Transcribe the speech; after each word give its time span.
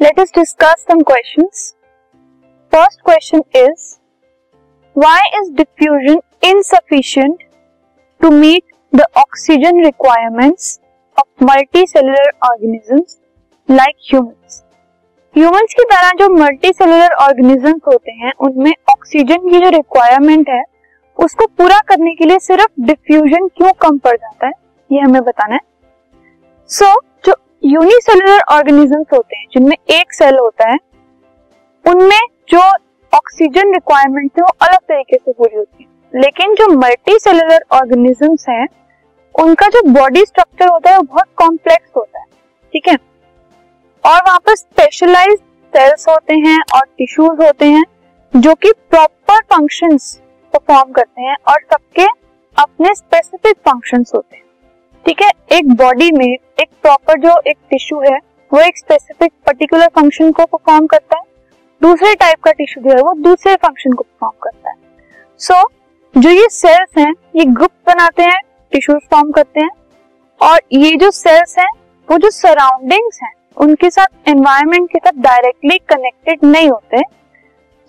Let 0.00 0.20
us 0.20 0.30
discuss 0.34 0.84
some 0.88 1.00
questions 1.02 1.62
first 2.72 3.00
question 3.00 3.42
is 3.56 3.86
why 4.96 5.40
is 5.40 5.50
diffusion 5.52 6.20
insufficient 6.42 7.42
to 8.20 8.30
meet 8.30 8.62
the 8.92 9.06
oxygen 9.16 9.82
requirements 9.84 10.78
of 11.16 11.44
multicellular 11.44 12.30
organisms 12.44 13.18
like 13.70 13.96
humans 14.10 14.62
humans 15.34 15.74
की 15.74 15.84
तरह 15.84 16.10
जो 16.18 16.28
multicellular 16.34 17.14
organisms 17.24 17.80
होते 17.86 18.12
हैं 18.12 18.32
उनमें 18.40 18.72
oxygen 18.90 19.48
की 19.50 19.60
जो 19.60 19.70
requirement 19.70 20.48
है 20.48 20.62
उसको 21.18 21.46
पूरा 21.58 21.80
करने 21.88 22.14
के 22.14 22.24
लिए 22.24 22.38
सिर्फ़ 22.38 22.86
डिफ्यूजन 22.86 23.48
क्यों 23.48 23.72
कम 23.80 23.98
पड़ 23.98 24.16
जाता 24.16 24.46
है 24.46 24.52
ये 24.90 25.00
हमें 25.00 25.22
बताना 25.22 25.54
है। 25.54 25.60
सो 26.70 26.84
so, 26.84 27.26
जो 27.26 27.34
यूनिसेलुलर 27.64 28.40
ऑर्गेनिजम्स 28.52 29.06
होते 29.12 29.36
हैं, 29.36 29.46
जिनमें 29.52 29.76
एक 29.90 30.12
सेल 30.12 30.38
होता 30.38 30.68
है, 30.70 30.76
उनमें 31.84 32.20
जो 32.48 32.60
ऑक्सीजन 33.12 33.72
रिक्वायरमेंट 33.72 34.30
है, 34.38 34.42
वो 34.42 34.52
अलग 34.62 34.78
तरीके 34.78 35.16
से 35.16 35.32
पूरी 35.32 35.56
होती 35.56 35.84
है। 35.84 36.20
लेकिन 36.20 36.54
जो 36.54 36.68
मल्टी 36.68 37.18
सेलुलर 37.18 37.64
ऑर्गेनिजम्स 37.72 38.48
हैं, 38.48 38.66
उनका 39.34 39.68
जो 39.68 39.82
बॉडी 39.90 40.24
स्ट्रक्चर 40.26 40.68
होता 40.68 40.90
है, 40.90 40.96
वो 40.96 41.02
बहुत 41.02 41.26
कॉम्प्लेक्स 41.36 41.90
होता 41.96 42.18
है, 42.18 42.24
ठीक 42.72 42.88
है? 42.88 42.96
और 44.04 44.22
वहाँ 44.26 44.38
पर 44.38 44.54
स्पेशलाइज 44.54 45.38
सेल्स 45.72 46.08
होते 46.08 46.34
हैं 46.34 46.60
और 46.74 46.82
टिश्यूज 46.98 47.40
होते 47.40 47.64
हैं, 47.64 47.84
जो 48.36 48.54
कि 48.54 48.72
प्रॉपर 48.90 49.40
फ़ंक्शंस 49.40 50.20
परफॉर्म 50.52 50.92
करते 50.92 51.22
हैं 51.22 51.36
और 51.48 51.56
सबके 51.72 52.06
अपने 52.56 52.94
स्पेसिफिक 52.94 53.56
फ़ंक्शंस 53.56 54.12
होते 54.14 54.36
हैं। 54.36 54.44
ठीक 55.08 55.20
है 55.22 55.30
एक 55.56 55.68
बॉडी 55.76 56.10
में 56.12 56.26
एक 56.26 56.68
प्रॉपर 56.82 57.18
जो 57.20 57.34
एक 57.46 57.56
टिश्यू 57.70 58.00
है 58.00 58.16
वो 58.52 58.60
एक 58.60 58.78
स्पेसिफिक 58.78 59.32
पर्टिकुलर 59.46 59.88
फ़ंक्शन 59.94 60.32
को 60.32 60.44
परफॉर्म 60.44 60.86
करता 60.86 61.16
है। 61.16 61.22
दूसरे 61.82 62.14
टाइप 62.14 62.42
का 62.44 62.52
टिश्यू 62.52 62.82
जो 62.84 62.96
है 62.96 63.02
वो 63.02 63.14
दूसरे 63.18 63.54
फ़ंक्शन 63.54 63.92
को 63.92 64.02
परफॉर्म 64.02 64.36
करता 64.42 64.70
है। 64.70 64.76
सो 65.40 65.54
so, 65.54 66.22
जो 66.22 66.30
ये 66.30 66.48
सेल्स 66.50 66.98
हैं 66.98 67.12
ये 67.36 67.44
ग्रुप 67.44 67.70
बनाते 67.86 68.22
हैं 68.22 68.40
टिश्यूज 68.72 69.00
फॉर्म 69.10 69.30
करते 69.32 69.60
हैं। 69.60 69.70
और 70.40 70.60
ये 70.72 70.94
जो 70.96 71.10
सेल्स 71.10 71.58
हैं 71.58 71.70
वो 72.08 72.18
जो 72.18 72.30
सराउंडिंग्स 72.30 73.22
हैं 73.22 73.32
उनके 73.56 73.90
साथ 73.90 74.28
एनवायरमेंट 74.28 74.90
के 74.90 74.98
साथ 74.98 75.22
डायरेक्टली 75.22 75.78
कनेक्टेड 75.88 76.44
नहीं 76.44 76.68
होते। 76.70 77.02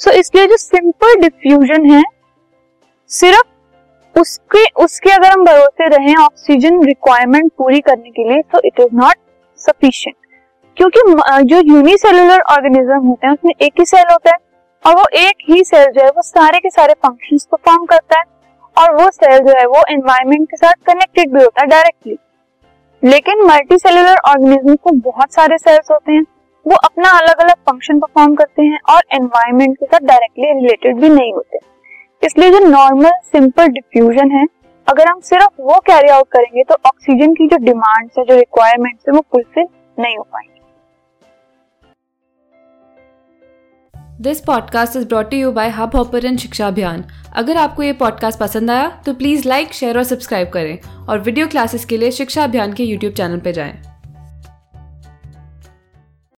सो 0.00 0.10
so, 0.10 0.16
इसलिए 0.16 0.46
जो 0.46 0.56
सिंपल 0.56 1.20
डिफ्यूजन 1.20 1.90
है 1.90 2.02
सिर्फ़ 3.10 3.46
उसके 4.20 4.64
उसके 4.82 5.10
अगर 5.10 5.30
हम 5.30 5.44
भरोसे 5.44 5.88
रहे 5.88 6.14
ऑक्सीजन 6.22 6.82
रिक्वायरमेंट 6.84 7.52
पूरी 7.58 7.80
करने 7.80 8.10
के 8.10 8.28
लिए 8.28 8.42
तो 8.52 8.60
इट 8.64 8.80
इज़ 8.80 8.94
नॉट 8.94 9.16
सफिशियंट 9.58 10.16
क्योंकि 10.76 11.00
जो 11.44 11.60
यूनिसेलुलर 11.66 12.40
ऑर्गेनिज्म 12.50 12.98
होते 13.06 13.26
हैं, 13.26 13.34
उसमें 13.34 13.52
एक 13.62 13.72
ही 13.78 13.84
सेल 13.84 14.10
होता 14.10 14.30
है, 14.30 14.36
और 14.84 14.94
वो 14.96 15.04
एक 15.18 15.44
ही 15.48 15.62
सेल 15.64 15.86
जो 15.86 16.02
है, 16.02 16.08
वो 16.08 16.22
सारे 16.22 16.58
के 16.58 16.70
सारे 16.70 16.92
फ़ंक्शंस 17.06 17.46
परफॉर्म 17.52 17.84
करता 17.84 18.18
है, 18.18 18.24
और 18.76 18.94
वो 18.94 19.10
सेल 19.10 19.38
जो 19.38 19.58
है, 19.58 19.64
वो 19.66 19.82
एनवायरमेंट 19.90 20.46
के 20.50 20.56
साथ 20.56 20.74
कनेक्टेड 20.86 21.32
भी 21.32 21.42
होता 21.42 21.62
है 21.62 21.66
डायरेक्टली 21.66 22.16
लेकिन 23.02 23.42
मल्टी 23.46 23.78
सेलुलर 23.78 24.18
ऑर्गेनिज्म 24.28 24.74
को 24.76 24.90
बहुत 25.02 25.34
सारे 25.34 25.58
सेल्स 25.58 25.90
होते 25.90 26.12
हैं, 26.12 26.22
वो 26.66 26.76
अपना 26.84 27.10
अलग 27.18 27.40
अलग 27.40 27.54
फ़ंक्शन 27.68 27.98
परफॉर्म 27.98 28.34
करते 28.34 28.62
हैं, 28.62 28.78
और 28.90 29.02
एनवायरमेंट 29.14 29.76
के 29.76 29.86
साथ 29.86 30.06
डायरेक्टली 30.06 30.52
रिलेटेड 30.52 31.00
भी 31.00 31.08
नहीं 31.08 31.32
होते. 31.32 31.58
इसलिए 32.22 32.50
जो 32.50 32.58
नॉर्मल 32.58 33.10
सिंपल 33.24 33.66
डिफ्यूजन 33.66 34.30
है, 34.30 34.44
अगर 34.86 35.08
हम 35.08 35.20
सिर्फ़ 35.20 35.62
वो 35.62 35.78
कैरी 35.80 36.08
आउट 36.08 36.26
करेंगे 36.28 36.62
तो 36.62 36.74
ऑक्सीजन 36.86 37.34
की 37.34 37.46
जो 37.46 37.56
डिमांड 37.56 38.10
है, 38.18 38.24
जो 38.24 38.34
रिक्वायरमेंट 38.34 38.98
है, 38.98 39.14
वो 39.14 39.20
फुलफिल 39.32 39.66
नहीं 39.98 40.16
हो 40.16 40.22
पाएँगे। 40.32 40.56
This 44.22 44.40
podcast 44.40 44.96
is 44.96 45.06
brought 45.08 45.34
you 45.34 45.52
by 45.52 45.68
hub 45.68 45.96
hopper 45.96 46.36
शिक्षा 46.36 46.66
अभियान 46.66 47.04
अगर 47.36 47.56
आपको 47.56 47.82
ये 47.82 47.92
पॉडकास्ट 47.92 48.38
पसंद 48.38 48.70
आया 48.70 48.88
तो 49.06 49.14
प्लीज़ 49.14 49.48
लाइक 49.48 49.72
शेयर 49.72 49.98
और 49.98 50.04
सब्सक्राइब 50.04 50.48
करें। 50.48 51.06
और 51.06 51.18
वीडियो 51.18 51.46
क्लासेस 51.46 51.84
के 51.84 51.96
लिए 51.96 52.10
शिक्षा 52.10 52.44
अभियान 52.44 52.72
के 52.72 52.84
यूट्यूब 52.84 53.12
चैनल 53.12 53.38
पर 53.38 53.50
जाएँ। 53.50 53.97